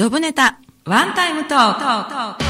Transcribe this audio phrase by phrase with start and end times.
[0.00, 2.44] ジョブネタ、ワンタイムトーク。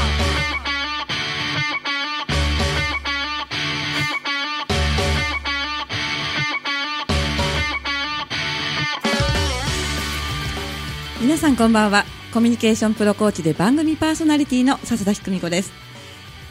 [11.19, 12.05] 皆さんこんばんは。
[12.33, 15.80] コミュニケーションプロコーチで番組パーソナリティの笹田ひくみ子です。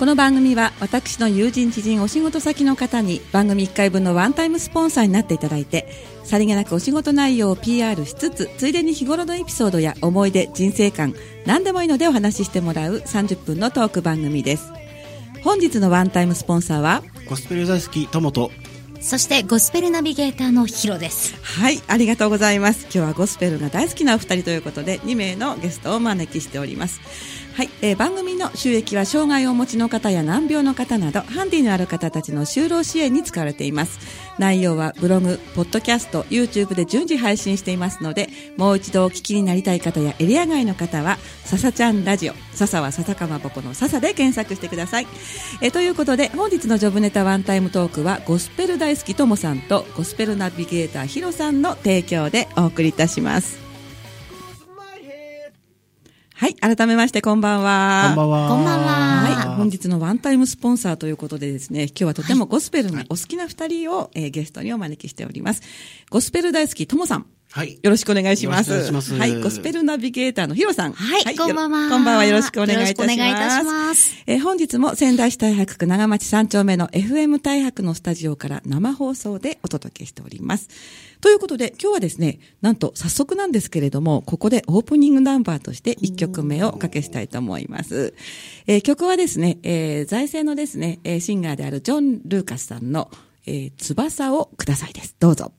[0.00, 5.92] この番組は私の友人知人お仕事先の方に番組1回分のワンタイムスポンサーになっていただいて
[6.24, 14.72] さりげなくお仕事内容を PR しつつついでに日頃のエピソードや思い出人生観何でもいいのでお話ししてもらう30分のトーク番組です。
[15.44, 18.50] 本日のワンタイムスポンサーはゴスペル大好きトモと
[19.02, 21.34] そしてゴスペルナビゲーターのヒロです。
[21.42, 22.84] はいありがとうございます。
[22.84, 27.02] 今日はゴスペルが大好きなお二人ということで2名のゲストをお招きしております
[27.52, 33.98] はい、えー番組の収益は障害をお持ちの方や難病の方などハンディのある方たちの就労支援に使われています。
[34.38, 45.06] 内容はブログ、ポッドキャスト、YouTube で順次配信していますのでもう一度お聞きになりたい方やエリア外の方は笹ちゃんラジオ笹は笹かまぼこの笹で検索してください。
[45.60, 53.59] えーということで本日のジョブネタワンタイムトークはゴスペル大好きともさんとゴスペルナビゲーターヒロさんの提供でお送りいたします。
[56.40, 58.04] はい改めましてこんばんは。
[58.06, 58.48] こんばんは。
[58.48, 58.86] こんばんは。
[58.86, 65.60] はい、本日のワンタイムスポンサーということでですね、今日はとてもゴスペルがお好きな二人を、えーゲストにお招きしております。
[66.08, 67.26] ゴスペル大好きともさん。
[67.52, 68.70] はいよろしくお願いします。
[68.70, 70.92] よろしくお願いしますはい、ゴスペルナビゲーターのヒロさん。
[70.92, 72.24] はいこんばんはよろこんばんは。
[72.24, 73.02] よろしくお願いいたします。
[73.02, 80.68] よろしくお願いいたしますえー本日も仙台市太白区長町三丁目の FM 太白のスタジオから生放送でお届けしております。
[81.20, 88.14] ということで、今日はですね、なんと早速なんですけれども、ここでオープニングナンバーとして1曲目をおかけしたいと思います。
[88.68, 93.10] えー曲はですね、えー財政のですね、えーシンガーであるジョン・ルーカスさんの、
[93.46, 95.16] えー翼をくださいです。
[95.18, 95.52] どうぞ。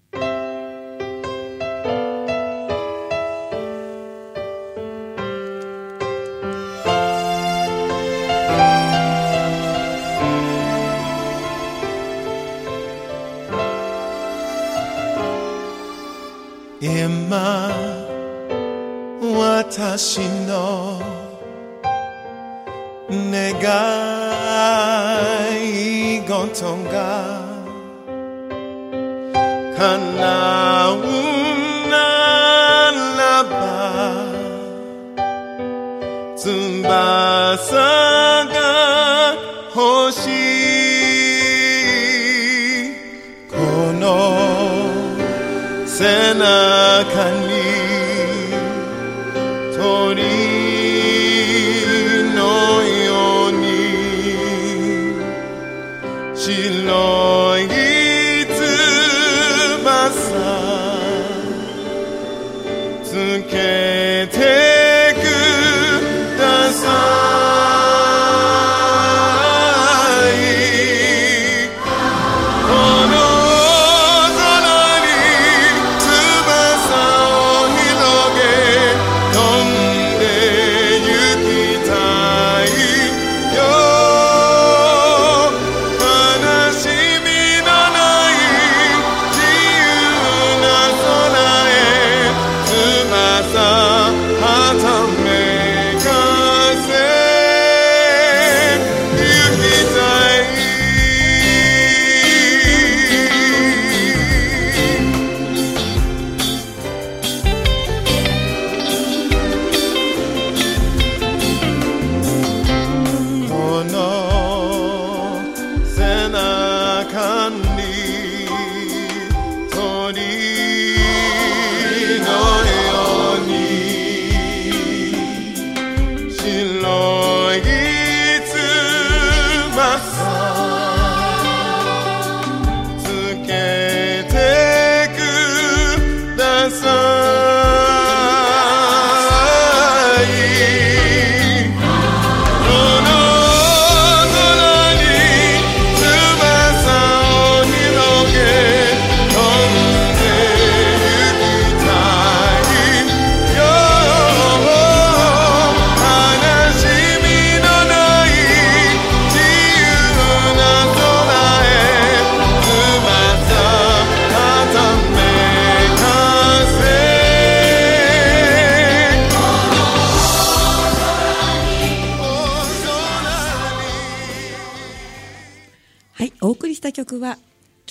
[19.94, 21.02] 私の
[23.10, 23.52] 願
[25.60, 27.42] い事が
[29.78, 30.61] 叶う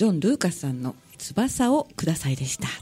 [0.01, 2.67] ジョン・ルーカスさんの翼をくださいでした。
[2.67, 2.73] は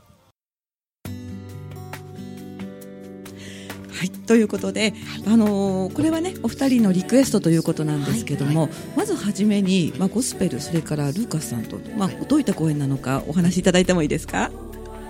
[4.05, 4.93] い、ということで、
[5.27, 14.49] あのーこれはねお二人のリクエストということなんですけども、まずはじめに、まあ、ゴスペルそれからルーカスさんと、まあ、どういった公演なのかお話しいただいてもいいですか？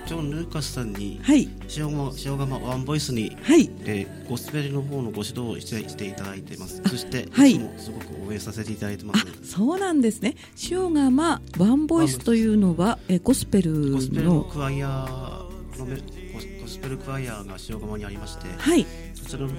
[0.09, 1.47] ジョン・ルーカスさんにはい。
[1.77, 3.69] 塩釜塩釜ワンボイスに、はい。
[3.85, 6.81] えーゴスペルの方のご指導をしてしていただいてます。
[6.83, 7.51] そして、はい。
[7.51, 9.21] い、つもすごく応援させていただいてます。
[9.21, 10.35] あそうなんですね。
[10.71, 15.45] 塩釜ワンボイスというのはえゴスペルゴスペルののクワイア
[15.77, 18.87] のメゴスペルクワイアが塩釜にありまして、はい。
[19.13, 19.53] そちらの方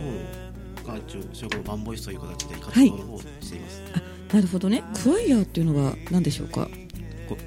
[0.89, 3.83] が一応塩釜ワンボイスという形で活動の方をしています、
[4.35, 4.83] なるほどね。
[5.05, 6.69] クワイアーっていうのは何でしょうか？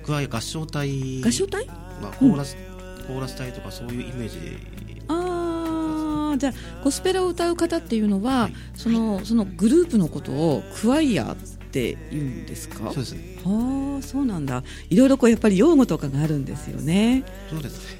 [0.06, 1.66] クワイア合唱隊合唱隊？
[2.02, 2.58] まあ、コーラス、
[3.08, 4.58] コーラス隊とかそういうイメージ
[5.08, 6.54] ああじゃあ
[6.84, 11.36] ゴスペルを歌う方っていうのは、そのそのグループのことをクワイアっ
[11.74, 18.00] て言うんですかそうですねああそうなんだいろいろこうやっぱり用語とかがあるんですよねそうです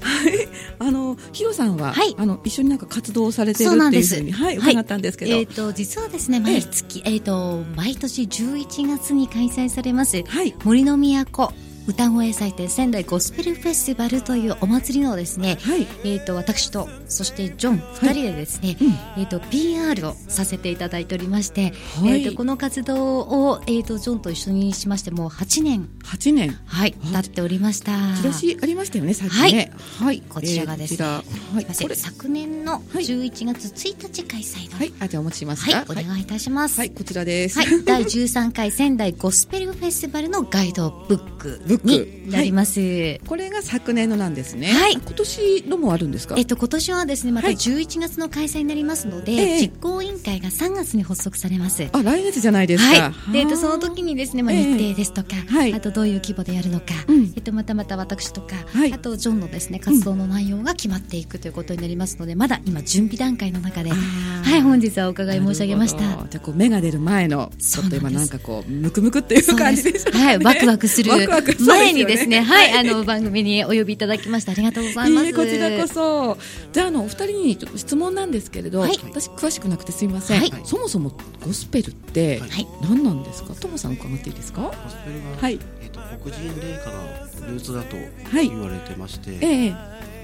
[0.78, 11.52] あのヒロさんは、はいあの一緒になんか活動されてるそうなんですっていうふうにはい伺ったんですけど、えっ、と実はですね毎月えっ、と毎年11月に開催されますはい森の都
[11.86, 15.86] 歌声祭典仙台ゴスペルフェスティバルというお祭りのですね、はい。
[16.04, 18.76] えっ、と私とそしてジョン2人でですね、
[19.18, 22.24] えっ、と PR をさせていただいておりまして、はい。
[22.24, 25.88] えっ、とこの活動をえっ、とジョンと一緒にしましてもう8年。
[26.04, 26.58] 8年。
[26.64, 27.92] はいあ経っておりました。
[28.16, 29.70] チラシありましたよねさっきね。
[30.00, 31.66] はい、こちらがですねはい。
[31.94, 33.04] 昨年のはい。
[33.04, 34.92] 11月1日開催のはい。
[35.00, 36.78] あじゃあお持ちしますはい、かお願いいたします。
[36.78, 37.58] はい、こちらです。
[37.58, 42.24] はい、第13回仙台ゴスペルフェスティバルのガイドブックブック。
[42.24, 43.20] になります。
[43.26, 44.72] これが昨年のなんですね。
[44.72, 44.92] はい。
[44.94, 46.34] 今年のもあるんですか？
[46.38, 47.56] えっと、今年はですね、またはい。
[47.56, 49.60] 11月の開催になりますので、ええ。
[49.60, 51.86] 実行委員会が3月に発足されます。
[51.92, 53.10] あ、来月じゃないですか。
[53.10, 53.32] はい。
[53.32, 54.64] で、えっと、その時にですね、まあ、ええ。
[54.64, 55.74] 日程ですとか、はい。
[55.74, 57.32] あとどういう規模でやるのか、うん。
[57.36, 58.92] えっと、またまた私とか、はい。
[58.92, 65.98] あとジョンのですね、活動の内容が決まっていくということになりますので、まだ今準備段階の中で、はい、本日はお伺い申し上げました。
[65.98, 66.26] ど。
[66.30, 70.24] じゃあこう芽が出る前のちょっと今なんかこうムクムクっていう感じでしょうかね。
[70.24, 75.26] はい、ワクワクする ワクワク前にですね、はい、あの、番組にお呼びいただきましてありがとうございます。
[75.26, 76.38] いいえこちらこそ。
[76.72, 78.98] じゃああのお二人にちょっと質問なんですけれど、はい。
[79.04, 80.52] 私詳しくなくてすみません、はい。
[80.64, 81.12] そもそも
[81.44, 82.66] ゴスペルってはい。
[82.82, 83.54] 何なんですか？
[83.54, 84.62] トモさん伺っていいですか？
[84.62, 85.58] ゴスペルは、はい。
[85.82, 88.48] えー、と黒人霊歌のルーツだとはい。
[88.48, 89.74] 言われてまして、ええ。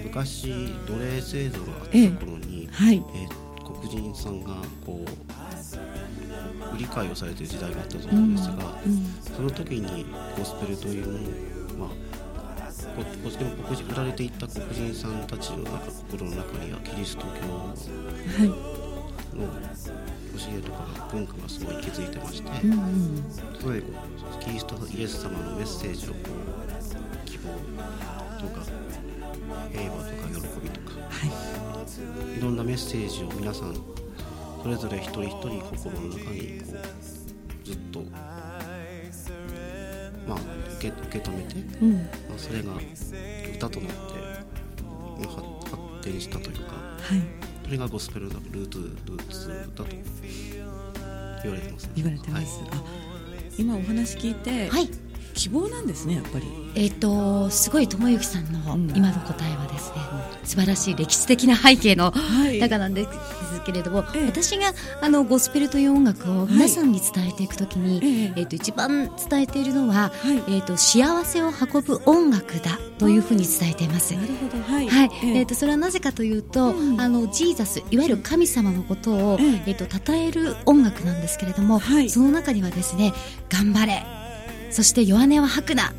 [0.04, 0.48] 昔
[0.86, 2.08] 奴隷制度があったええ。
[2.08, 3.02] 頃に、はい。
[3.14, 3.50] えー
[3.82, 5.10] 黒人さんがこう
[6.74, 8.54] 売り買いをされてる時代があったと思うんですが、
[9.36, 10.06] その時に
[10.36, 11.12] ゴスペルというも
[11.78, 11.88] のまあ
[12.96, 18.80] ここでも黒人売られていった黒人さんたちの中心の中にはキリスト教のはい。
[20.40, 23.24] 教えとかが文化がすごい息づいてまして、うんうん。
[23.60, 23.86] それで
[24.40, 26.18] キリストイエス様のメッセージをこ
[27.24, 27.48] う希望
[28.40, 28.64] とか
[29.70, 32.38] 平和とか喜びとかはい。
[32.38, 33.74] いろんなメッセージを皆さん
[34.62, 36.74] それぞれ一人一人心の中にこ
[37.62, 38.02] うずっと
[40.26, 40.40] まあ
[40.76, 41.94] 受け受け止めて、うん。
[41.94, 42.00] ま
[42.36, 42.72] あ、それが
[43.56, 43.96] 歌となって
[45.18, 45.42] まあ発
[45.76, 47.22] 発展したというかはい。
[47.64, 49.84] それがゴスペルのルーツルーツだと
[51.42, 52.82] 言われてます、言われてます、あ
[53.56, 54.88] 今お話聞いて、はい。
[55.40, 56.44] 希望なんですねやっぱり。
[56.74, 58.90] えっ、と、すごい智之さんのうん。
[58.94, 59.96] 今の答えはですね、
[60.44, 62.58] 素晴らしい歴史的な背景のはい。
[62.58, 63.08] 中なんです
[63.64, 64.26] けれども、ええ。
[64.26, 68.40] 私があのゴスペルという音楽を皆さんに伝えていくときに、ええ。
[68.40, 70.10] えっ、と一番伝えているのは、は
[70.46, 70.56] い。
[70.56, 74.14] えっ、と幸せを運ぶ音楽だというふうに伝えています。
[74.14, 74.62] なるほど。
[74.62, 74.88] はい。
[74.90, 75.38] はい、ええ。
[75.38, 77.00] えー、とそれはなぜかというと、うん。
[77.00, 79.62] あのジーザスいわゆる神様のことを、ええ。
[79.68, 82.10] えー、と称える音楽なんですけれども、はい。
[82.10, 83.14] その中にはですね
[83.48, 84.19] 頑張れ
[84.70, 85.92] そして弱音は吐くな。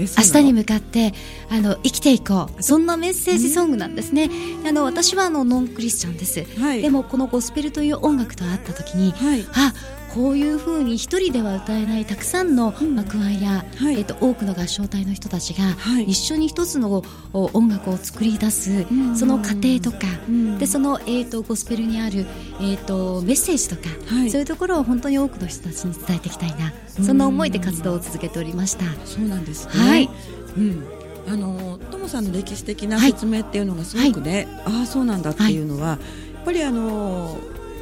[0.00, 1.12] 明日に向かって
[1.50, 2.62] あの生きていこう。
[2.62, 4.30] そんなメッセージソングなんですね。
[4.64, 6.82] あの私はあのノンクリスチャンです、はい。
[6.82, 9.44] でもこのゴスペルという音楽と会った時に、はい。
[9.52, 9.74] あ
[10.14, 12.94] こういうふうに一人では歌えないたくさんの、うん。
[12.94, 13.98] まあ、クワイや、はい。
[13.98, 16.04] えっと多くの合唱隊の人たちが、はい。
[16.04, 19.16] 一緒に一つのお音楽を作り出す、ん。
[19.16, 19.98] その過程とか、
[20.28, 20.58] うん。
[20.58, 22.26] でその、えー、とゴスペルにある、
[22.60, 23.82] えー、とメッセージとか、
[24.14, 24.30] はい。
[24.30, 28.84] そういうところを本当に多くの人たちに伝えていきたいな、そんな思いで活動を続けておりました。
[29.04, 29.72] そうなんですね。
[29.72, 30.10] はい。
[30.56, 30.84] うん。
[31.28, 33.12] あのトモさんの歴史的なはい。
[33.12, 35.98] 説明っていうのがすごくね、ああそうなんだっていうのは、やっ
[36.44, 37.36] ぱりあの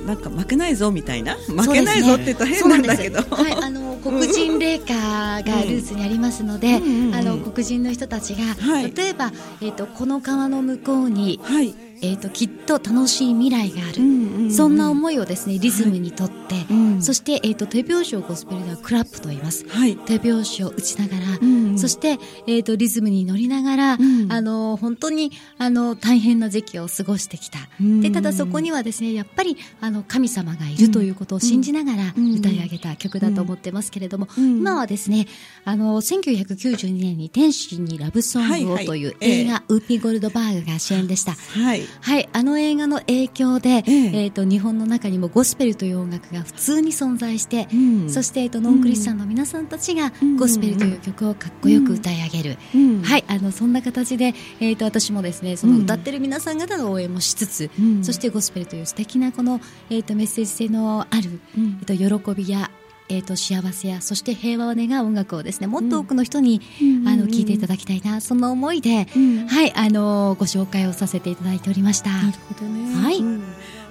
[0.05, 1.35] なんか負けないぞみたいな？
[1.35, 7.15] 負けないぞって言ったら変なんだけど、そうなんですはい、あの 黒人霊歌がルーツにありますので、うん。
[7.15, 8.93] あの黒人の人たちが、はい。
[8.95, 14.53] 例えば、えっ、とこの川の向こうにはいえー、ときっと楽しい未来がある、うんうんうん。
[14.53, 17.03] そんな思いをですねリズムにとって、うん。
[17.03, 19.67] そして、えー、と手拍子をゴスペルではクラップと言います。
[19.69, 19.97] はい。
[19.97, 21.79] 手拍子を打ちながら、うんうん。
[21.79, 24.33] そして、えー、とリズムに乗りながら、ん。
[24.33, 28.01] あの本当にあの大変な時期を過ごしてきた、うん。
[28.01, 32.35] でただそこにはですねやっぱりあの神様がいるということを信じながらうん。
[32.37, 34.59] 歌い上げた曲だと思ってますけれども、うん。
[34.59, 35.27] 今はですね
[35.65, 39.15] あの1992年に「天使にラブソングを」というはい。
[39.21, 41.33] はい映画、ウーピー・ゴールドバーグが主演でした。
[41.33, 44.25] はいはい、あの映画の影響で、ええ。
[44.25, 48.11] えーと日本の中にもゴスペルという音楽が普通に存在して、うん。
[48.11, 50.37] そして、えー、とノンクリスチャンの皆さんたちがうん。
[50.37, 53.03] ゴスペルという曲をかっこよく歌い上げる、うん。
[53.03, 58.05] はい、あのそんな形で、えー、と私もですねその歌ってる皆さん方の応援もしつつ、うん。
[58.05, 61.79] そしてゴスペルという素敵なこの、えー、とメッセージ性のある、うん。
[61.83, 62.71] えー、と喜びや
[63.09, 72.11] えー、と幸せやそして平和を願う音楽をですねもっと多くの人に、うんあの聴いていただきたいなそんな思いで、うんはいあのご紹介をさせていただいておりました。
[72.11, 72.95] なるほどね。
[72.95, 73.43] はいうん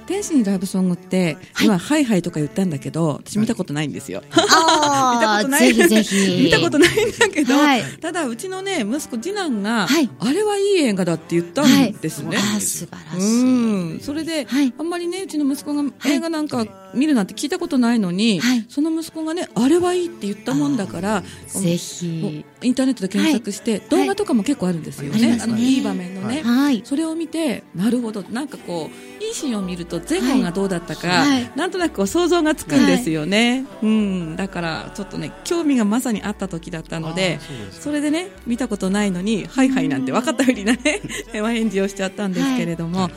[0.06, 4.22] 天使にラブソングって、はい今、ハイハイとか言ったんだけど、私見たことないんですよ。
[4.32, 5.74] あ 見たことない。
[5.74, 6.44] ぜひぜひ。
[6.46, 12.38] 見たことないんだけど、はいただ、うちのね、息子、次男が、はいあれはいい映画だって言ったんですね。
[12.38, 13.42] あー素晴らしい。
[13.42, 18.66] うん、それで、はいあんまりねうちの息子が映画なんか見るなんて聞いたことないのに、はい。
[18.70, 22.46] その息子がねあれはいいって言ったもんだからぜもひ。
[22.62, 25.54] うインターネットで検索して、動画とかも結構あるんですよね,、ありますね。
[25.54, 26.82] のいい場面のね、はい。
[26.84, 31.52] それを見てなるほどなんかこういいシーンを見ると前後がどうだったか、はい。
[31.56, 37.40] なんとなくこう想像がつくんですよね、うん、だからちょっとね興味がまさにあった時だったので
[37.72, 41.02] それでね見たことないのにはいはいなんて分かったふりなね
[41.36, 43.10] お返事をしちゃったんですけれども、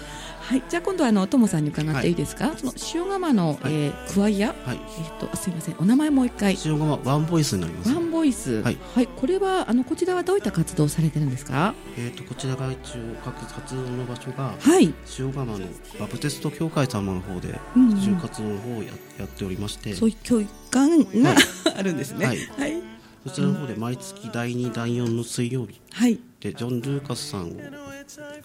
[0.49, 0.62] はい。
[0.67, 3.75] じゃあ今度はあのトモさんに伺っていいですか、その塩釜の、はい。
[3.75, 4.78] えークワイア、はい。
[4.78, 5.76] えっとすいません。
[5.78, 6.57] お名前もう一回。
[6.64, 8.62] 塩釜ワンボイスになりますワンボイス。
[8.62, 8.78] はい。
[9.14, 11.75] これはあのこちらはどういった活動をされてるんですか？
[11.99, 14.95] えー、とこちらが一応各活動の場所がはい。
[15.19, 15.59] 塩釜の
[16.00, 18.88] バプテスト教会様の方でう活の方をや
[19.19, 21.38] やっておりまして、そういう教育館が、はい。
[21.76, 22.25] あるんですね。
[22.25, 22.38] はい。
[22.59, 22.83] はい。
[23.26, 26.19] そちらの方で毎月第2第4の水曜日はい。
[26.40, 27.57] でジョン・ルーカスさんを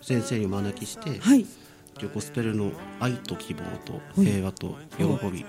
[0.01, 1.45] 先生にお招きして、はい。
[2.13, 5.45] ゴスペルの愛と希望と平和と喜び。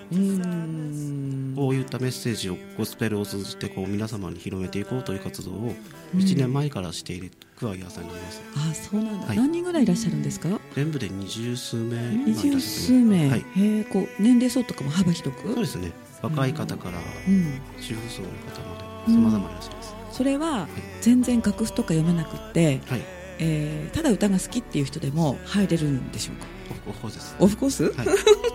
[1.55, 5.75] こういったメッセージをゴスペルを通じてこう皆様に広めていこうという活動を
[6.17, 9.37] 1年前からしているクワイアさんになります、あ、そうなんだ、はい。
[9.37, 10.49] 何人ぐらいいらっしゃるんですか？
[10.75, 11.97] 全部で二十数名。
[12.25, 13.31] 二十数名。
[13.31, 15.49] はい、へえ、こう年齢層とかも幅広く？
[15.49, 15.93] そうですね。
[16.23, 16.99] 若い方から
[17.29, 17.61] うん。
[17.81, 20.67] 主婦層の方まで様々いらっしゃいます、それは
[21.01, 23.03] 全然楽譜とか読めなくって、はい
[23.39, 26.47] えーただ歌が好きっていう人でも入れるんでしょうか？
[26.89, 28.07] オフコースですオフコース、はい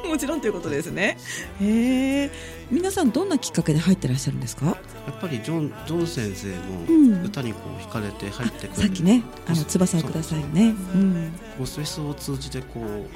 [0.08, 1.18] もちろんということですね。
[1.62, 2.32] へえ。
[2.72, 4.66] 皆さんどんなきっかけで入ってらっしゃるんですか。
[4.66, 4.74] や
[5.12, 10.76] っぱりジョンジョン先生うんの歌にこう惹かれて入ってくる、さっきね、あの翼をくださいね。
[10.96, 11.32] うん。
[11.66, 13.08] スフェスを通じてこう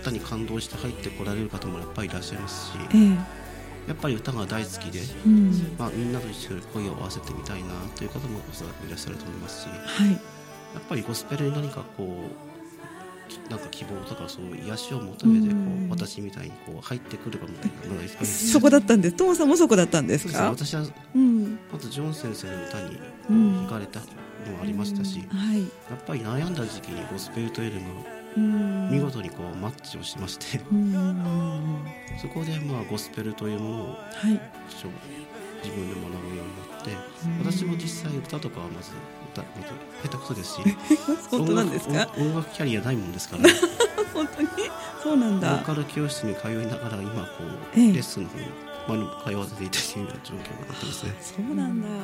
[0.00, 3.08] 歌に感動して入ってこられる方もやっぱりいらっしゃいますしええ
[3.88, 5.74] やっぱり歌が大好きで、うん。
[5.78, 10.20] まあ、みんなと一緒に声を合わせてみたいなという方もおそらくいらっしゃると思いますしはい。
[10.78, 19.16] っぱりゴスペルに何かこうきなんか希望とかそういう癒しを求めてこうんう私みたいにこう入ってくるかみたいなのがいっぱいいますそこだったんです。
[19.16, 20.50] トモさんもそこだったんですか？
[20.50, 20.84] 私は
[21.14, 21.58] うん。
[21.72, 22.98] まずジョン先生の歌に
[23.28, 25.62] 惹かれたのもありましたし、やはい。
[25.62, 25.66] っ
[26.06, 27.86] ぱり悩んだ時期にゴスペルというのが
[28.36, 31.84] うん見事にこうマッチをしまして、うん。
[32.20, 33.94] そこでまあゴスペルというものをは
[34.30, 34.40] い。
[35.62, 36.90] 自分で学ぶようになって、
[37.26, 38.92] うん私も実際歌とかはまず
[39.32, 39.72] 歌まず
[40.02, 40.62] 下手くそですし
[41.30, 42.08] 本当なんですか？
[42.18, 43.48] 音楽キャリアないもんですから
[44.14, 44.48] 本当に？
[45.02, 45.62] そうなんボーだ。
[45.64, 47.44] カル教室に通いながら今こ
[47.76, 48.38] う、ええレッスンの方
[48.96, 50.42] にまあ通わせていただいている状況にな
[50.74, 51.14] ってますね。
[51.20, 51.88] そうなんだ。
[51.88, 51.98] はい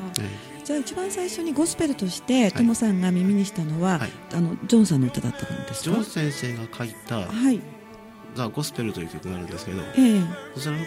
[0.65, 5.91] じゃあ一番最初にゴスペルとしてトモさんが耳にしたのは、はいあのジョンさんの歌だったんですか？
[5.97, 6.05] ジョン。
[6.05, 7.61] 先生が書いたはい。
[8.35, 10.23] 「ザ・ゴスペル」という曲があるんですけどええ
[10.55, 10.79] そちらの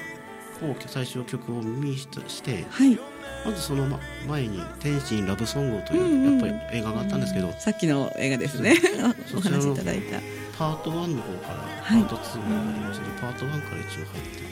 [0.59, 2.07] 方最初曲を耳にし
[2.43, 2.97] てはい。
[3.45, 6.23] まずそのま前に「天使にラブソング」とうんうん。
[6.25, 8.75] いうやっぱり映画があったんですけど、さっきの映画ですね。
[9.35, 10.19] お話しいただいた。
[10.57, 12.01] パート1の方からはい。
[12.03, 14.49] パート2になりましたけど、パート1から一応入って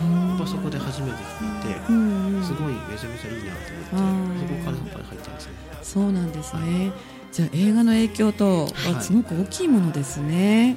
[0.00, 2.44] やっぱそこで初めて聞いて、うんうん。
[2.44, 5.52] すごいめちゃめちゃいいなとあ思ってーそこからやっぱり入ってますね
[5.82, 6.92] そうなんですね。
[7.32, 8.94] じゃあ映画の影響とはい。
[8.94, 10.76] はすごく大きいものですね。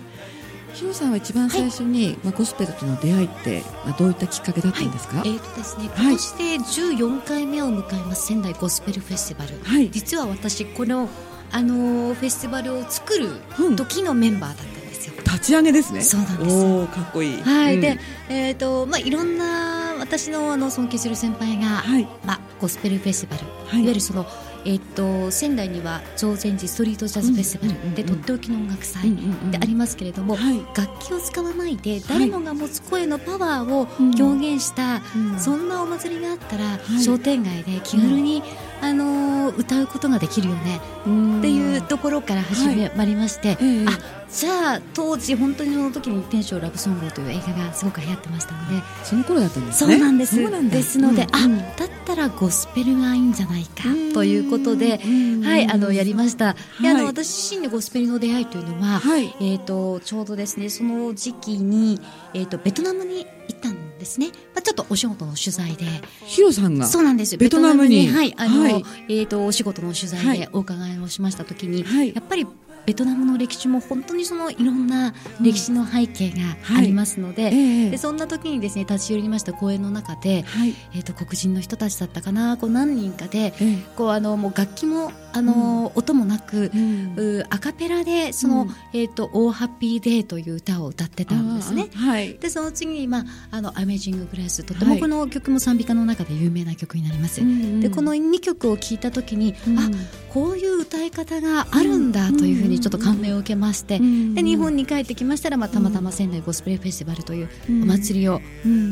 [0.74, 5.22] ヒロさんは一番最初に、まあ、ゴスペルとの出会いって、まあ、どういったきっかけだったんですか？
[5.26, 6.06] えーとですね、はい。
[6.08, 9.90] 今年で14回目を迎えます仙台ゴスペルフェスティバル、はい。
[9.92, 11.10] 実は私この、
[11.52, 16.02] あのーフェスティバルを作るうん時のメンバーだったんですよ、立ち上げですね。
[16.02, 16.56] そうなんです。
[16.56, 17.42] おお、かっこいい。
[17.42, 17.82] はい、うん。
[17.82, 18.00] で、
[18.30, 22.08] えーとまあ、いろんな私のあの尊敬する先輩が、はい。
[22.26, 23.80] まあ、ゴスペルフェスティバル、はい。
[23.82, 24.26] い、わゆるその、
[24.66, 29.16] えっと仙台には常禅寺ストリートジャズフェスティバルでとっておきの音楽祭
[29.52, 30.62] でありますけれども、はい。
[30.76, 35.40] 楽器を使わないで誰もが持つ声のパワーを表現した、うん。
[35.40, 37.04] そんなお祭りがあったら、い。
[37.04, 38.42] 商店街で気軽に、
[38.82, 41.40] あのー歌うことができるよねうん。
[41.40, 42.66] っていうところから始
[42.96, 43.86] まりまして、ええ。
[43.88, 50.36] あじゃあ当時本当にその時に「天正ラブソング」という映画がすごく流行ってましたのでその頃だったんですそねうなんです。
[50.36, 54.14] ですので、うんあだったらゴスペルがいいんじゃないかうん。
[54.14, 57.02] ということで、うんはいあのやりました、であはい。
[57.02, 59.36] の私自身のゴスペルの出会いというのは、はい。
[59.40, 62.00] えー、とちょうどですねその時期に、
[62.34, 65.86] えー、とベトナムに行ったんですね、まあ、ちょっとお仕事の取材で。
[66.26, 67.38] ヒロさんがそうなんです。
[67.38, 68.08] ベトナムに。
[68.08, 68.84] はいあの、はい。
[69.10, 72.14] えー、とお仕事の取材でお伺いをしましたときに、はい。
[72.14, 72.46] やっぱり
[72.86, 76.38] ベトナムの歴史も本当にそのいろんな歴史の背景が
[76.78, 77.90] ありますので,、はいええ。
[77.92, 80.76] でそんな時にですね立ち寄りました公園の中で、はい。
[80.94, 83.78] えー、と黒人の人たちだったかなこう何人かで、ええ。
[83.96, 87.14] こうあのもう楽器もあの、音もなく、うん。
[87.18, 88.76] うアカペラでその、うん。
[88.94, 91.90] えっ、と「オーハッピーデー」という歌を歌ってたんですね。
[91.94, 92.36] はい。
[92.36, 97.42] でその次に、まあ、あの「アメージング・グレース」とてもこの曲も賛美歌の中で有名な曲になります。
[97.82, 99.80] でこの2曲を聴いた時に、うん。
[99.80, 99.90] あ
[100.34, 108.42] こういう歌い方があるんだというふうにちょっと感銘を受けまして、うんで日本に帰ってきましたら、まあ、たまたま仙台ゴスペルフェスティバルといううんお祭りを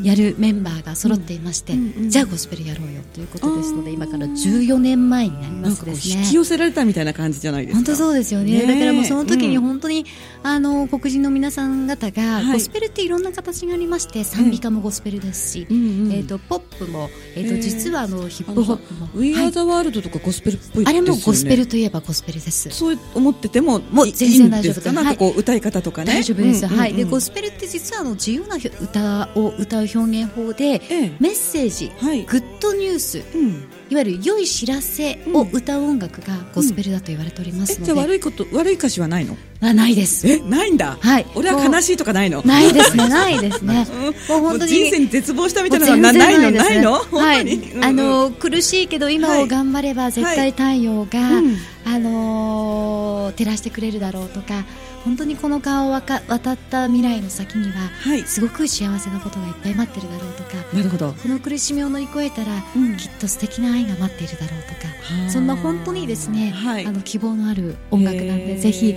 [0.04, 1.74] やるメンバーが揃っていまして、
[2.08, 6.22] じゃあゴスペルやろうよということですので今から14年前になりますですね。
[6.22, 7.76] 引き寄せられたみたいな感じじゃないですか。
[7.76, 8.62] 本当そうですよね。
[8.62, 10.06] だからもうその時にうん本当に、
[10.42, 12.52] あの黒人の皆さん方が、はい。
[12.52, 22.70] ゴスペルっていろんな形がありまして賛美歌もゴスペルですし、えー、とポップも、えーとええ実はあのヒップホップも、We はい Are the World とかゴスペルっぽいあれもゴスペルといえばゴスペルです。
[22.70, 24.92] そう思っててももうい全然大丈夫です。
[24.92, 26.12] なんかこう歌い方とかね。
[26.12, 31.16] 大丈夫です、はい、でゴスペルって実はあの自由な歌を歌う表現法で、ええ。
[31.20, 32.24] メッセージ、はい。
[32.24, 33.64] グッドニュースうん。
[33.90, 39.36] いわゆる良い知らせを歌う音楽がゴスペルだと言われておりますので、えじゃあ悪いこと悪い歌詞はないの？
[39.64, 40.28] あないです。
[40.28, 40.98] えないんだ？
[41.00, 41.26] はい。
[41.36, 42.42] 俺は悲しいとかないの？
[42.44, 43.86] ないですねないですね。
[44.28, 46.50] もう本当に人生に絶望したみたいなのはなないの？
[46.50, 46.92] ないの？
[46.94, 47.60] はい。
[47.80, 54.64] あの苦しいけど今を頑張れば絶対太陽が、うんあの照らしてくれるだろうとか
[55.04, 58.22] 本当にこの川をわか渡った未来の先には、はい。
[58.22, 61.12] すごく幸せなことがいっぱい待ってるだろうとかなるほど。
[61.12, 62.96] この苦しみを乗り越えたら、うん。
[62.96, 65.30] きっと素敵な愛が待っているだろうとかはあ。
[65.30, 66.86] そんな本当にですね、はい。
[66.86, 68.92] あの希望のある音楽なんでぜひ、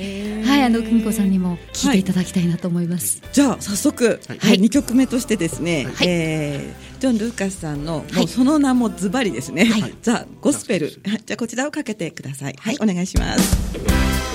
[0.46, 3.22] はい、あの久美子さんにも聴いていただきたいなと思います。
[3.32, 4.38] じゃあ早速、はい。
[4.40, 6.08] はい、2曲目としてですね、はい。
[6.08, 8.24] えージョン・ルーカスさんの、もはい。
[8.24, 9.94] うその名もズバリですね、はい。
[10.02, 11.22] ザ・ゴスペル、はい。
[11.26, 12.56] じゃあこちらをかけてください。
[12.58, 14.35] はい、お願いします。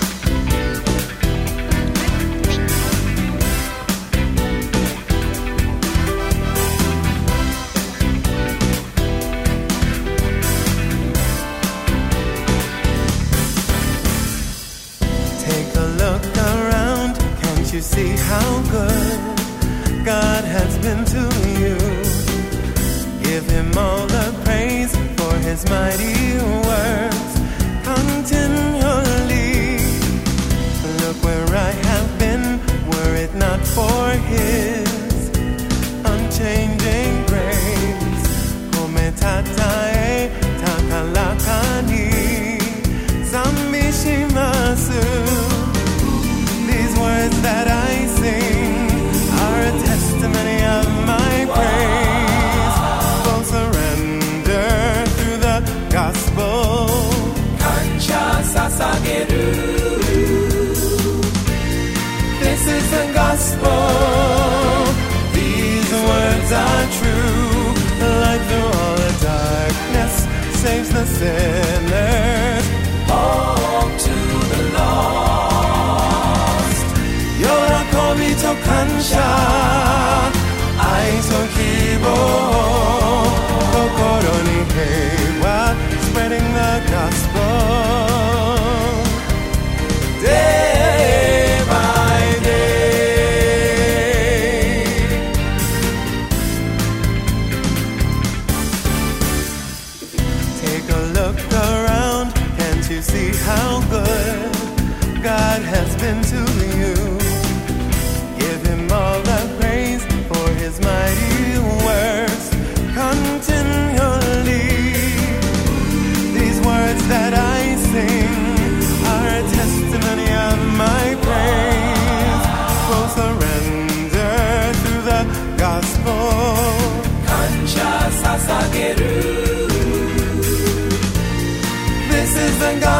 [71.21, 71.90] dancing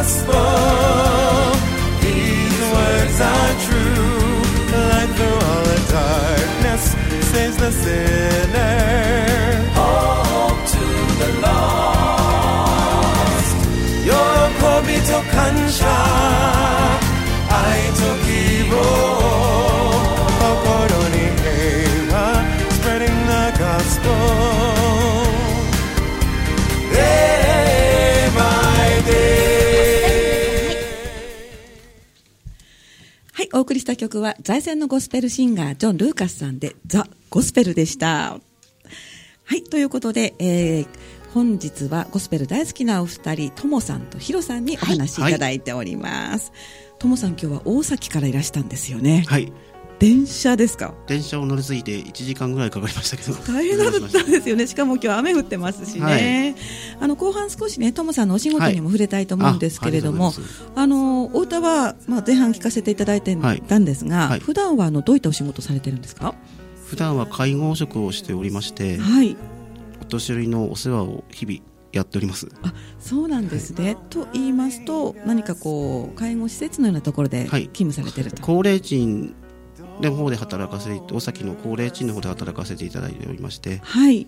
[0.01, 1.53] gospel.
[2.01, 3.50] These words are
[33.41, 38.39] はい、お送りした曲は財前のゴスペルシンガージョン・ルーカスさんでザ・ゴスペルでした。
[39.45, 40.87] はい、ということで、えー
[41.33, 46.53] 本日はゴスペル大好きなお二人、ともさんとひろさんにお話しいただいております。
[46.99, 49.25] ともさん今日は大崎からいらしたんですよね。
[49.29, 49.51] はい
[50.01, 50.95] 電車ですか？
[51.07, 54.67] 電車を乗り継いで1時間ぐらいかかりましたけど大変だったんですよね。
[54.67, 56.01] しかも今日雨降ってますしね。
[56.01, 56.55] はい
[57.03, 60.35] あの後半少しね、ともさんのお仕事にも触れたいと思うんですけれども、はい
[60.75, 63.37] あのお歌はまあ前半聞かせていただいて
[63.69, 66.35] たんですが、はい普段はあのどういったお仕事されてるんですか？
[66.87, 69.37] 普段は介護職をしておりましてはい。
[70.03, 71.61] お年寄りのお世話を日々
[71.93, 73.97] やっておりますあ、そうなんですね。
[74.11, 78.43] と言いますと何かこう介護施設のようなところではい勤務されてると。
[78.43, 79.35] 高齢賃
[80.09, 84.21] の方で働かせて大崎の高齢賃の方で働かせていただいておりましてはい。
[84.23, 84.27] ん？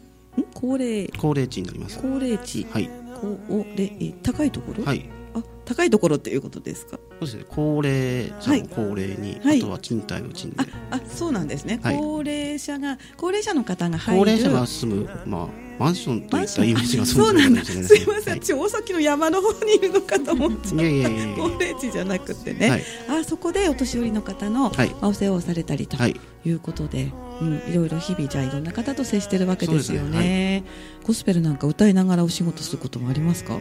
[0.55, 3.29] 高齢高齢賃になります高齢地はい高
[3.77, 4.85] 齢え高いところ？
[4.85, 5.22] はいあ、
[5.65, 6.99] 高いところっていうことですか？
[6.99, 7.45] そうですね。
[7.49, 9.59] 高齢者の高齢に、はい。
[9.59, 10.57] あとは賃貸の賃で、
[10.91, 11.81] あ、あそうなんですね。
[11.83, 11.97] はい。
[11.97, 14.21] 高齢者が高齢者の方が入る。
[14.21, 15.49] 高齢者が住む、まあ、
[15.79, 17.65] マンションといったイメージがそうなんだ。
[17.65, 18.41] すいません、はい。
[18.43, 20.83] 私大崎の山の方にいるのかと思っちゃった。
[20.83, 22.71] いやいやいや高齢地じゃなくてね。
[22.71, 22.83] はい。
[23.21, 24.89] あ、そこでお年寄りの方の、はい。
[24.91, 26.21] まあお世話をされたりとはい。
[26.45, 30.65] いうことで、うん、いろいろ日々じゃあいろんな方と接してるわけですよそうですね。
[31.07, 33.61] ゴスペルなんか歌いながらお仕事することもありますか？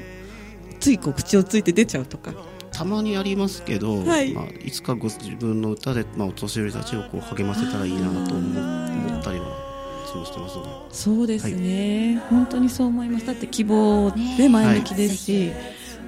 [0.82, 2.34] ついこう口をついて出ちゃうとか。
[2.72, 4.32] たまにありますけど、はい。
[4.32, 9.46] いまあ、いつかご自分の歌で、まあ、お年寄りたちをこう励ませたらいいなと思思ったりは
[10.12, 10.64] そうしてますね。
[10.90, 13.26] そうですね、本当にそう思います。
[13.28, 15.52] だって希望で前向きですし、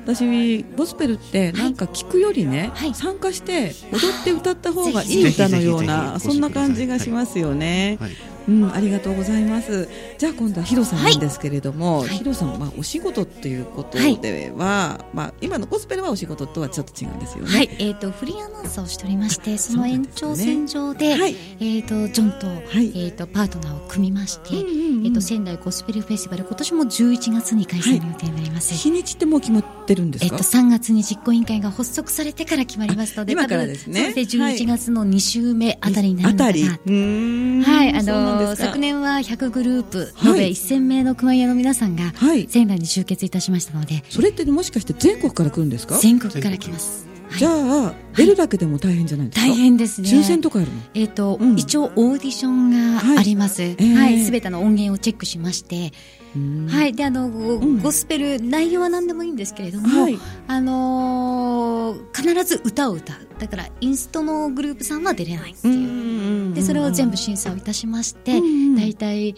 [0.06, 2.94] 私ゴスペルってなんか聞くよりね、はい。
[2.94, 8.12] 参加して踊って歌った方がいぜいひ歌のようなひそんな感じがしますよね、はい
[8.48, 9.88] うん、ありがとうございます。
[10.18, 12.10] じゃあ今度はヒロさんなんですけれども、はい。
[12.10, 17.52] ヒロさんはまあお仕事っていうことでは、まあ、今のゴスペルはお仕事とはちょっと違うんですよね。
[17.52, 21.36] はい、えっ、とフリーアナウンサーをしておりまして、 その延長線上で、はい。
[21.60, 22.92] えっ、とジョンと、い。
[22.96, 25.06] えっ、とパートナーを組みまして、うんうんうん。
[25.06, 28.74] えっ、と仙台ゴスペルフェスティバル今年も11月に開催の予定になります。
[28.74, 34.06] 日にちってもう決まってるんですか、えっと、3月に実行委員会が発足されてから決まりますので、あ今からですね。
[34.06, 36.50] そうですね、11月の2週目あたりになるのかな。
[36.50, 38.33] はい、あそうなん。
[38.33, 40.30] で昨年は100グループ、はい。
[40.30, 42.48] 延べ1000名の熊谷の皆さんがはい。
[42.50, 45.98] 仙台に集結いたしましたので、それってもしかして全国から来るんですか？
[45.98, 47.08] 全国から来ます。
[47.30, 47.40] はい。
[47.40, 49.48] じゃあ、出るだけでも大変じゃないですか？
[49.48, 50.10] 大変ですね。
[50.10, 50.74] 抽選とかあるの？
[50.94, 51.58] えっ、と、うん。
[51.58, 53.62] 一応オーディションがあります。
[53.62, 53.68] は
[54.00, 55.92] はいすべての音源をチェックしまして、
[56.36, 56.68] うん。
[56.68, 60.20] はい、で、あの、ゴスペル、内容は何でもいいんですけれども、はい。
[60.48, 63.18] あのー必ず歌を歌う。
[63.40, 66.13] だから、インストのグループさんは出れないっていう。
[66.54, 69.36] で、それを全部審査をいたしまして、うん大体、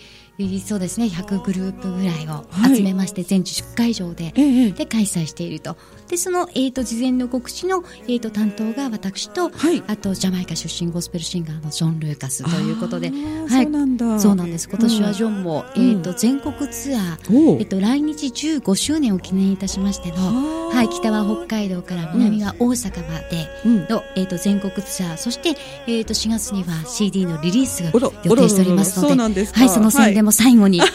[0.66, 2.76] そうですね、100グループぐらいをはい。
[2.76, 5.78] 集めまして、全10会場で、ええで開催していると。
[6.10, 9.82] で、その、えっ、と、事前の告知の、えっ、と、担当が私と、はい。
[9.88, 13.12] あと、ジャマイカ出身ゴスペルシンガーのジョン・ルーカスということで、
[13.48, 13.64] はい。
[13.64, 14.20] そうなんだ。
[14.20, 14.68] そうなんです。
[14.68, 23.88] 今年はジョンも、うんえっ、と、全国ツアー、えっ、と、来日15周年を記念いたしましての、はい、北は北海道から南は大阪までうん。
[23.90, 25.56] の、えっ、と、全国ツアー、そして、
[25.88, 27.92] えっ、と、4月には CD のリリースが
[28.24, 29.60] 予定しておりますので、おらららそうなんですか。
[29.60, 30.90] はい、その宣伝も最後に、はい、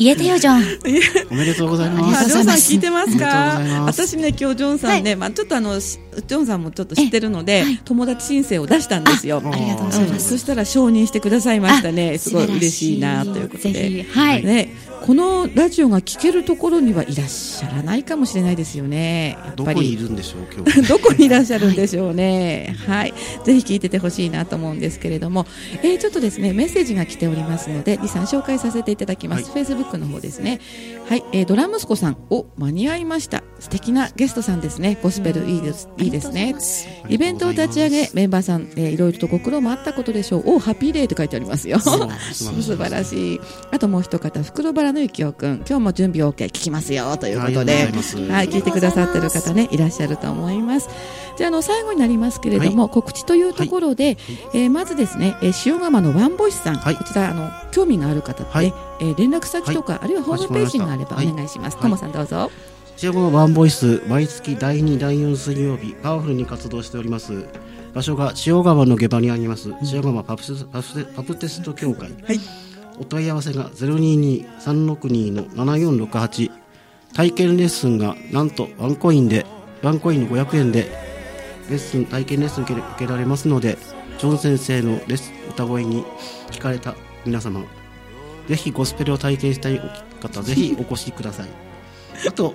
[0.00, 1.28] 言えたよ、ジョン。
[1.30, 2.28] おめでとうございます。
[2.28, 3.60] ジョンさん聞いてますか？
[3.86, 9.42] 私ね今日ジョンさんね、まあちょっとあのしジョンさんもちょっと知ってるので、友達申請を出したんですよ。
[9.44, 10.10] ありがとうございうん。
[10.10, 10.30] ます。
[10.30, 12.14] そしたら承認してくださいましたね。
[12.16, 13.72] あすごい嬉しいなということで。
[13.72, 14.44] ぜひ、はい。
[14.44, 14.74] ね、
[15.08, 19.38] このラジオが聞けるところにはいらっしゃらないかもしれないですよね。
[19.38, 20.02] やっぱどこにいり。
[20.02, 22.76] るんでしょう今日 どこにいらっしゃるんでしょうね。
[22.86, 23.14] はい。
[23.42, 25.46] ぜひ聞いててほしいなと思うんですけれども、
[25.82, 29.44] えーちょっとですね、メッセージが来ておりますので、2、3紹介させていただきます。
[29.50, 30.60] はい Facebook の方ですね。
[31.08, 31.24] はい。
[31.32, 33.42] えードラムスコさん、お、間に合いました。
[33.60, 34.98] 素敵なゲストさんですね。
[35.02, 35.88] ゴスペルいいです。
[35.96, 36.54] いいですね。
[37.08, 40.42] イベントを立ち上げ、メンバーさん、えーいろいろとご苦労もあったことでしょう。
[40.56, 41.78] お、ハッピーデーって書いてありますよ。
[41.80, 41.90] 素
[42.62, 43.40] 素晴らしい。
[43.70, 45.56] あともう一方、袋バラのゆきおくん。
[45.58, 47.16] 今日も準備 OK 聞きますよ。
[47.16, 47.72] ということで。
[47.74, 50.88] はい、聞いてくださってる方ね、いらっしゃると思います。
[51.36, 54.18] じゃあ、あの、最後になりますけれども、告知というところで、
[54.54, 61.74] えーまずですね、えー塩釜のワンボイスさん、はいこちら、あの、興味がある方って、はいえー連絡先とか、あるいはホームページがあればおはい願いします。
[61.74, 62.50] はいともさんどうぞ。
[62.96, 67.46] シアゴのワンボイス毎月第2第4水曜日パワフルに活動しております
[67.94, 72.67] 場所が塩川の下場にあります塩川パプスパプテパプテスト協会、はい
[73.00, 76.50] お問い合わせが022-362-7468
[77.14, 79.46] 体験レッスンがなんとワンコインで
[79.82, 80.90] ワンコインの500円で
[81.70, 83.78] レッスン体験レッスン受けられますので
[84.18, 86.04] ジョン先生のレス歌声に
[86.50, 87.62] 惹かれた皆様
[88.48, 89.80] ぜひゴスペルを体験したい
[90.20, 91.48] 方ぜひお越しください。
[92.26, 92.54] あと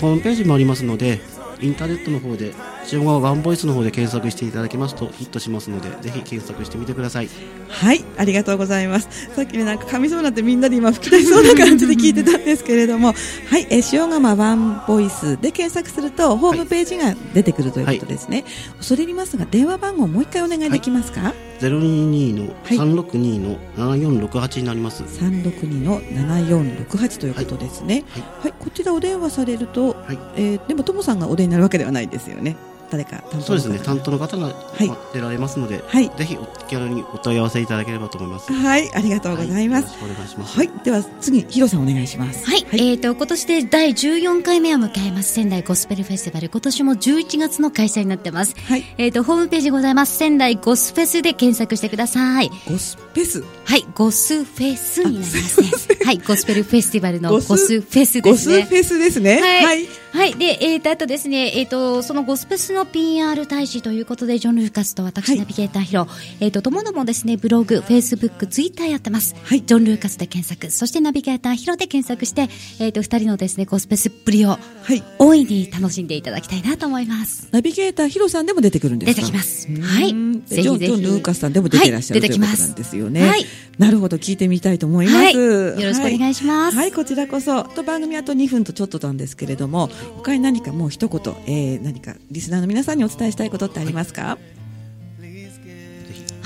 [0.00, 1.20] ホームページもありますので
[1.60, 2.52] インターネットの方で
[2.92, 7.28] 塩川ワンボイスの方で検索していただきますとヒットしますのでぜひ検索してみてください
[7.68, 9.08] はい、ありがとうございます。
[9.34, 13.08] さっきね、なんか噛みそうになってみんなで今吹き出しそうな感じで聞いてたんですけれども、
[13.50, 18.44] はい、えー塩釜ワンボイスで検索すると、ホームページが出てくるということですね。
[18.78, 28.04] 恐れ入りますが、電話番号もう一回お願いできますか、022のはい362の7468になります、362の7468ということですね。
[28.10, 32.56] はいはい、こちらお電話されると、はいえーでもともさんがお出になるわけではないですよね。
[32.90, 34.48] 誰か担当の方そうですね担当の方が、
[34.80, 34.88] い。
[34.88, 36.10] まあ出られますので、はい。
[36.16, 38.52] ぜひお気軽にお問い合わせいただければと思います。
[38.52, 39.94] はい、ありがとうございます。
[39.98, 40.56] はよろしくお願いします。
[40.56, 42.44] はい、では次、ヒロさんお願いします。
[42.44, 46.48] はい、えー、と今年で第14回目を迎えます仙台ゴスペルフェスティバル。
[46.48, 48.84] 今年も11月の開催になってます、はい。
[48.98, 50.16] えー、とホームページございます。
[50.16, 52.50] 仙台ゴスフェスで検索してください。
[52.68, 53.55] ゴスペス？
[53.66, 55.98] はいゴスフェスになりますね。
[56.04, 58.62] はいゴスペルフェスティバルのゴゴススフェスでゴすね。
[58.62, 59.40] スフェスですね。
[59.40, 59.86] はい。
[59.86, 60.30] ははい。
[60.30, 60.34] い。
[60.38, 66.06] で、えーと、あとですね、えっ、と、そのゴスペスの PR 大使ということで、ジョン・ルーカスと私、はいナビゲーターヒロ、
[66.40, 69.34] えっ、と、ともどもですね、ブログ、フェイスブック、ツイッターやってます。
[69.42, 69.62] はい。
[69.66, 72.48] ジョン・ルーカスで検索、そしてナビゲーターヒロで検索して、
[72.78, 74.58] えっ、と、二人のですね、ゴスペスっぷりを、は
[74.94, 75.02] い。
[75.18, 77.48] 大いに楽しんでいただきたいなと思います。
[77.50, 79.20] ナビゲーターヒロさんでも出てくるんですか？
[79.20, 79.68] 出てきます。
[79.68, 80.14] はい。
[80.48, 80.86] でぜひぜひ。
[80.86, 83.28] ジョンルーカスさんでも出ていらっしゃる、はいということなんですよね。
[83.28, 83.44] はい
[83.78, 85.16] なるほど、聞いてみたいと思います。
[85.16, 87.64] はいよろしくお願いしますはい、はいこちらこそ。
[87.64, 94.55] と番組あと2分とちょっとなんですけれども、他に何かもう一言、えー、何かリスナーの皆さんにお伝えしたいことってありますか、はい、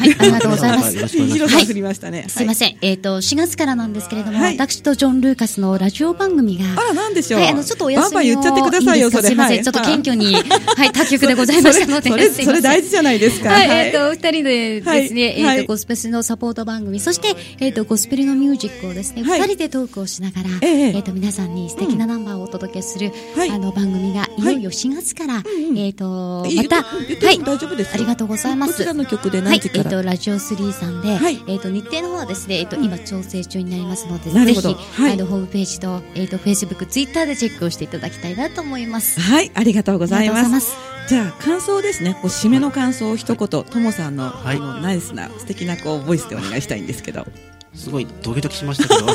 [0.01, 0.97] ありがとうございます。
[0.97, 2.27] よろしくお願いりましたね。
[2.29, 2.55] すいまん。
[2.55, 2.77] せん。
[2.81, 7.41] えっ、と、4月からなんですけれども、はい私とジョン・ルーカスのラジオ番組が、あら、なんでしょう。
[7.41, 9.23] はい、あの、ちょっとお休みをバンバン言っちゃってくださいよ、すか？
[9.23, 9.29] それ。
[9.29, 9.57] すいません。
[9.57, 12.31] はいちょっと謙虚に、はい、他局でございましたので。
[12.31, 13.51] それ、大事じゃないですか。
[13.51, 25.43] はい、えっ、と、二人でですね、はいえっ、はいと、ゴスペスのサポート番組、そして、えっ、と、ゴスペルのミュージックをですね、二、はい人でトークをしながら、えええっ、と、皆さんに素敵なナンバーをお届けする、はいあの、番組が、いよいよ4月から、
[25.77, 28.73] えっ、と、いいまた、言っても大丈夫ですよありがとうございます。
[28.73, 39.20] どちらの曲ではい、何時から、と、ラジオ3さんで、はいえっ、と、日程の方はですね、えっ、と、今調整中になりますので、ぜひ、はいあの、ホームページと、えっ、と、フェイスブック、ツイッターでチェックをしていただきたいなと思います。
[39.20, 40.38] はい、ありがとうございます。
[40.38, 42.14] ありがとうじゃあ、感想ですね。
[42.14, 47.26] こう締めの感想を一言、ともさんの、はいあのナイスな、素敵な、こう、ボイスでお願いしたいんですけど。
[47.74, 49.07] すごいドキドキしましたけど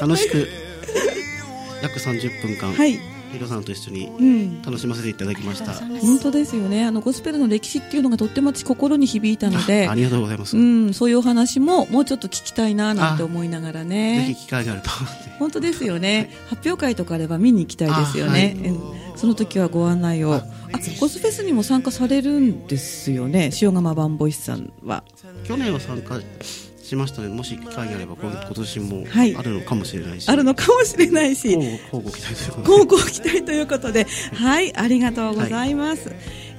[0.00, 0.46] 楽しく
[1.82, 3.19] 約30分間、はい。
[3.32, 4.62] ヒロさんと一緒にうん。
[4.62, 6.84] 楽しませていただきました本当ですよね。
[6.84, 14.46] あの、ゴスペルの歴史っていうのがとっても私心に響いたのであ、りがとうございます、うん、そういうお話ももうちょっと聞きたいななんて思いながらぜねひ。
[14.46, 14.90] 機会があると
[15.38, 16.30] 本当ですよね。
[16.48, 18.56] 発表会とかあれば見に行きたいですよね。
[18.58, 20.32] あはいうんその時はご案内を。
[20.32, 20.42] あ、
[20.98, 23.50] ゴスフェスにも参加されるんですよね。
[23.60, 25.04] 塩釜バンボイスさんは。
[25.44, 26.18] 去年は参加
[26.90, 27.28] しましたね。
[27.28, 29.36] もし機会があれば今今年もはい。
[29.36, 31.52] あるのかもしれないし、あるのかもしれないし。
[31.52, 32.66] 交互期待ということで。
[32.66, 36.10] 高校期待ということで、はい、ありがとうございます。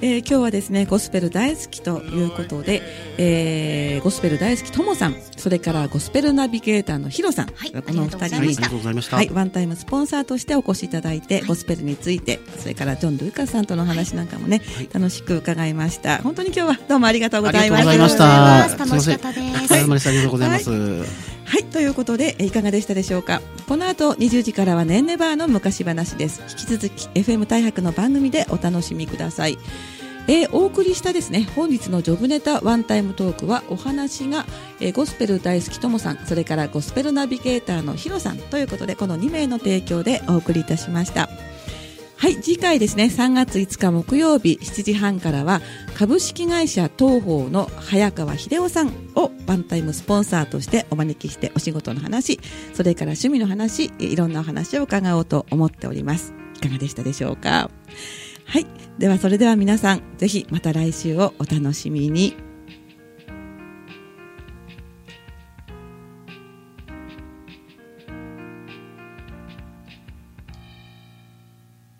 [0.03, 2.81] えー今日はですね、ゴスペル大好きということで、
[3.19, 9.17] えーゴスペル大好きともさん、それからゴスペルナビゲーターのヒロさん、はいこのお二人にありがとうございました。
[9.17, 14.89] はいワンタイムスポンサーとしてお越しいただいて、ゴスペルについて、それからジョン・ルーカスさんとの話なんかもね、はい。
[14.91, 16.17] 楽しく伺いました。
[16.19, 17.89] 本当に今日はどうもありがとうございました。
[17.89, 18.85] ありがとうございました。
[18.85, 19.50] 楽しかったです。
[19.50, 19.50] す
[19.81, 23.41] いませんお疲れ様でございます、はい、ということで、えいかがでしたでしょうか？
[23.67, 26.41] この後、20時からはねんねバーの昔話です。
[26.49, 29.57] 引き続き、FM 大白の番組でお楽しみください。
[30.27, 34.45] えーお送りしたですね、本日のジョブネタワンタイムトークは、お話が、
[34.79, 41.29] えーゴスペル大好きともさん、それからゴスペルナビゲーターのヒロさんということで、この2名の提供でお送りいたしました。
[42.21, 45.59] はい、次回ですね、3月5日木曜日7時半からは、
[45.97, 52.39] 株式会社東宝の早川秀夫さんをバンタイムスポンサーとしてお招きしてお仕事の話、
[52.75, 56.35] それから趣味の話、いろんなお話を伺おうと思っております。
[56.57, 57.71] いかがでしたでしょうか？
[58.45, 58.67] はい。
[58.99, 62.35] ではそれでは皆さん、ぜひまた来週をお楽しみに。